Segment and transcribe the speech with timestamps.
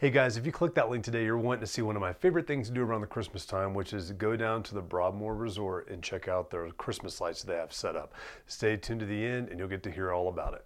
[0.00, 2.14] Hey guys, if you click that link today, you're wanting to see one of my
[2.14, 5.34] favorite things to do around the Christmas time, which is go down to the Broadmoor
[5.34, 8.14] Resort and check out their Christmas lights they have set up.
[8.46, 10.64] Stay tuned to the end and you'll get to hear all about it.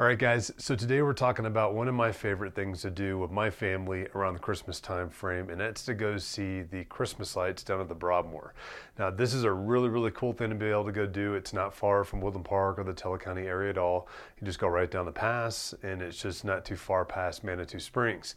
[0.00, 0.50] All right, guys.
[0.56, 4.06] So today we're talking about one of my favorite things to do with my family
[4.14, 7.88] around the Christmas time frame, and that's to go see the Christmas lights down at
[7.90, 8.54] the Broadmoor.
[8.98, 11.34] Now, this is a really, really cool thing to be able to go do.
[11.34, 14.08] It's not far from Woodland Park or the Teller County area at all.
[14.40, 17.78] You just go right down the pass, and it's just not too far past Manitou
[17.78, 18.36] Springs.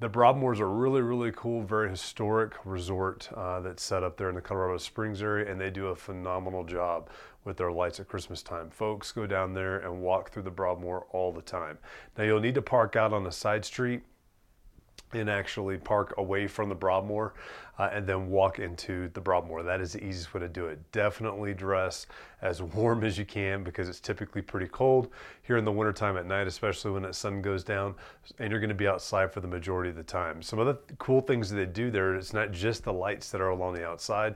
[0.00, 4.28] The Broadmoor is a really, really cool, very historic resort uh, that's set up there
[4.28, 7.08] in the Colorado Springs area, and they do a phenomenal job
[7.44, 8.70] with their lights at Christmas time.
[8.70, 11.78] Folks go down there and walk through the Broadmoor all the time.
[12.18, 14.02] Now, you'll need to park out on a side street
[15.14, 17.34] and actually park away from the Broadmoor
[17.78, 19.62] uh, and then walk into the Broadmoor.
[19.62, 20.78] That is the easiest way to do it.
[20.92, 22.06] Definitely dress
[22.42, 25.08] as warm as you can because it's typically pretty cold
[25.42, 27.94] here in the wintertime at night, especially when that sun goes down,
[28.38, 30.42] and you're going to be outside for the majority of the time.
[30.42, 33.40] Some of the cool things that they do there, it's not just the lights that
[33.40, 34.34] are along the outside.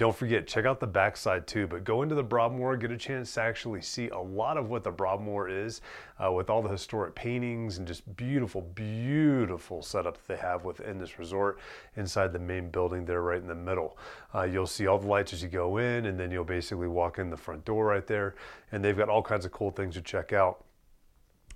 [0.00, 3.34] Don't forget, check out the backside too, but go into the Broadmoor, get a chance
[3.34, 5.82] to actually see a lot of what the Broadmoor is
[6.18, 10.98] uh, with all the historic paintings and just beautiful, beautiful setup that they have within
[10.98, 11.58] this resort
[11.96, 13.98] inside the main building there right in the middle.
[14.34, 17.18] Uh, you'll see all the lights as you go in, and then you'll basically walk
[17.18, 18.36] in the front door right there,
[18.72, 20.64] and they've got all kinds of cool things to check out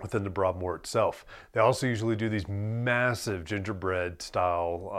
[0.03, 1.25] within the Broadmoor itself.
[1.53, 4.91] They also usually do these massive gingerbread style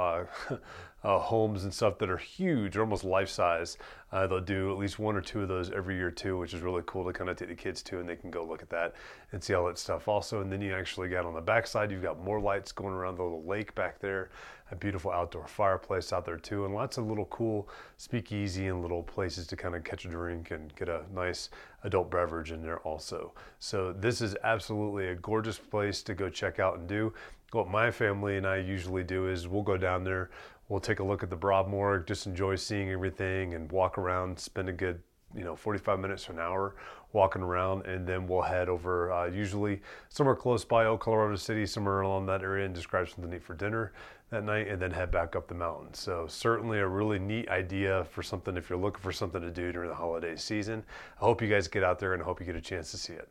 [0.49, 0.55] uh,
[1.05, 3.77] uh, homes and stuff that are huge, almost life size.
[4.11, 6.61] Uh, they'll do at least one or two of those every year too, which is
[6.61, 8.69] really cool to kind of take the kids to, and they can go look at
[8.71, 8.95] that
[9.31, 10.41] and see all that stuff also.
[10.41, 13.23] And then you actually got on the backside, you've got more lights going around the
[13.23, 14.31] little lake back there,
[14.71, 19.03] a beautiful outdoor fireplace out there too, and lots of little cool speakeasy and little
[19.03, 21.49] places to kind of catch a drink and get a nice
[21.83, 23.31] adult beverage in there also.
[23.59, 27.13] So this is absolutely a gorgeous place to go check out and do.
[27.51, 30.31] What my family and I usually do is we'll go down there
[30.69, 34.69] we'll take a look at the Broadmoor, just enjoy seeing everything and walk around, spend
[34.69, 35.01] a good
[35.35, 36.75] you know 45 minutes to an hour
[37.13, 37.85] walking around.
[37.85, 42.25] And then we'll head over uh, usually somewhere close by Old Colorado City somewhere along
[42.27, 43.93] that area and just something to eat for dinner
[44.31, 45.93] that night and then head back up the mountain.
[45.93, 49.71] So certainly a really neat idea for something if you're looking for something to do
[49.71, 50.83] during the holiday season.
[51.21, 52.97] I hope you guys get out there and I hope you get a chance to
[52.97, 53.29] see it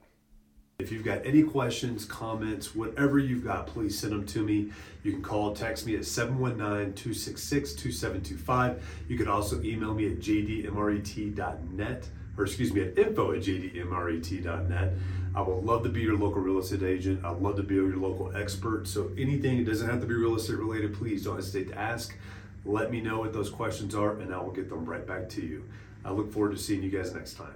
[0.79, 4.71] if you've got any questions, comments, whatever you've got, please send them to me.
[5.05, 8.81] You can call, text me at 719-266-2725.
[9.09, 14.93] You can also email me at jdmret.net or excuse me, at info at jdmret.net.
[15.37, 17.25] I would love to be your local real estate agent.
[17.25, 18.89] I'd love to be your local expert.
[18.89, 22.19] So anything, it doesn't have to be real estate related, please don't hesitate to ask.
[22.65, 25.41] Let me know what those questions are and I will get them right back to
[25.41, 25.63] you.
[26.05, 27.55] I look forward to seeing you guys next time.